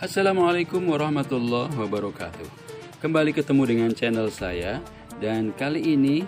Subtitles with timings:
[0.00, 2.48] Assalamualaikum warahmatullahi wabarakatuh.
[3.04, 4.80] Kembali ketemu dengan channel saya
[5.20, 6.24] Dan kali ini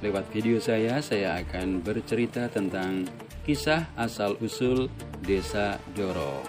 [0.00, 3.04] lewat video saya Saya akan bercerita tentang
[3.42, 4.86] kisah asal-usul
[5.22, 6.42] desa Doro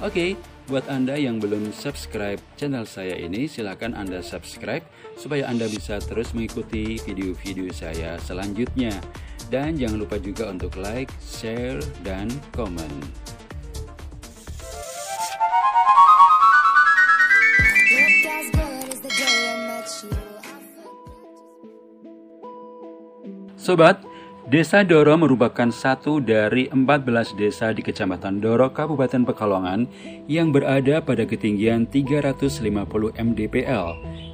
[0.00, 0.32] Oke,
[0.64, 4.84] buat Anda yang belum subscribe channel saya ini Silahkan Anda subscribe
[5.20, 8.96] Supaya Anda bisa terus mengikuti video-video saya selanjutnya.
[9.52, 12.88] Dan jangan lupa juga untuk like, share, dan komen.
[23.60, 24.00] Sobat,
[24.48, 29.84] Desa Doro merupakan satu dari 14 desa di Kecamatan Doro, Kabupaten Pekalongan
[30.32, 33.86] yang berada pada ketinggian 350 mdpl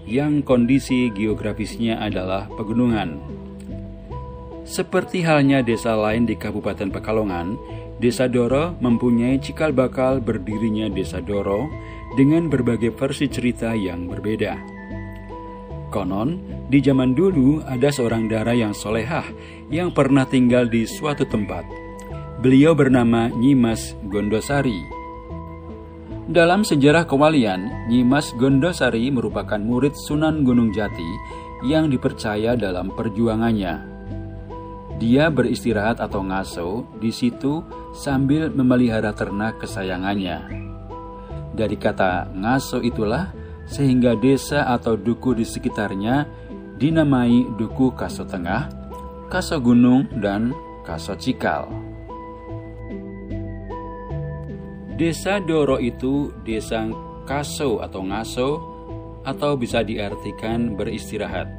[0.06, 3.18] yang kondisi geografisnya adalah pegunungan.
[4.62, 7.58] Seperti halnya desa lain di Kabupaten Pekalongan,
[7.96, 11.66] Desa Doro mempunyai cikal bakal berdirinya Desa Doro
[12.14, 14.75] dengan berbagai versi cerita yang berbeda.
[15.88, 19.24] Konon, di zaman dulu ada seorang dara yang solehah
[19.70, 21.62] yang pernah tinggal di suatu tempat.
[22.42, 24.82] Beliau bernama Nyimas Gondosari.
[26.26, 31.06] Dalam sejarah kewalian, Nyimas Gondosari merupakan murid Sunan Gunung Jati
[31.62, 33.96] yang dipercaya dalam perjuangannya.
[34.96, 37.62] Dia beristirahat atau ngaso di situ
[37.94, 40.66] sambil memelihara ternak kesayangannya.
[41.56, 43.32] Dari kata ngaso itulah
[43.66, 46.26] sehingga desa atau duku di sekitarnya
[46.76, 48.68] dinamai Duku Kaso Tengah,
[49.26, 51.66] Kaso Gunung, dan Kaso Cikal.
[54.96, 56.88] Desa Doro itu desa
[57.28, 58.50] Kaso atau Ngaso
[59.26, 61.50] atau bisa diartikan beristirahat.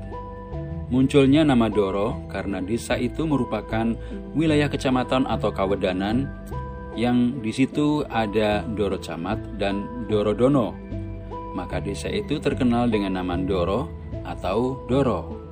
[0.87, 3.91] Munculnya nama Doro karena desa itu merupakan
[4.31, 6.31] wilayah kecamatan atau kawedanan
[6.95, 10.73] yang di situ ada Doro Camat dan Doro Dono
[11.55, 13.87] maka desa itu terkenal dengan nama Doro
[14.25, 15.47] atau Doro.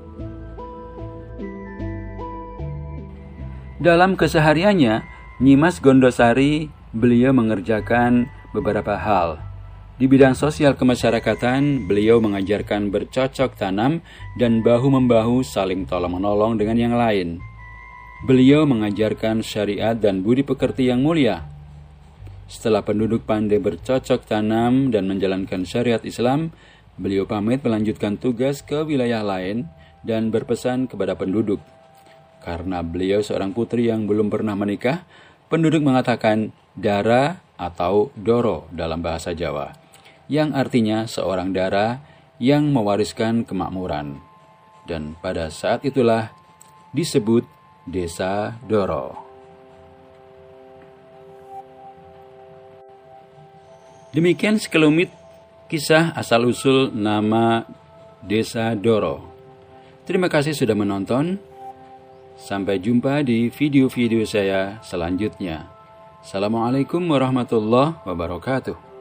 [3.79, 5.03] Dalam kesehariannya,
[5.44, 9.38] Nyimas Gondosari beliau mengerjakan beberapa hal.
[9.95, 14.03] Di bidang sosial kemasyarakatan, beliau mengajarkan bercocok tanam
[14.35, 17.39] dan bahu-membahu saling tolong-menolong dengan yang lain.
[18.28, 21.54] Beliau mengajarkan syariat dan budi pekerti yang mulia,
[22.45, 26.53] setelah penduduk pandai bercocok tanam dan menjalankan syariat Islam,
[26.95, 29.66] beliau pamit melanjutkan tugas ke wilayah lain
[30.06, 31.57] dan berpesan kepada penduduk.
[32.45, 35.01] Karena beliau seorang putri yang belum pernah menikah,
[35.50, 39.73] penduduk mengatakan dara atau doro dalam bahasa Jawa,
[40.29, 42.05] yang artinya seorang dara
[42.38, 44.22] yang mewariskan kemakmuran.
[44.85, 46.29] Dan pada saat itulah
[46.94, 47.50] disebut
[47.89, 49.24] Desa Doro.
[54.15, 55.11] Demikian sekelumit
[55.67, 57.67] kisah asal-usul nama
[58.23, 59.27] Desa Doro.
[60.07, 61.35] Terima kasih sudah menonton.
[62.39, 65.67] Sampai jumpa di video-video saya selanjutnya.
[66.23, 68.94] Assalamualaikum warahmatullahi wabarakatuh.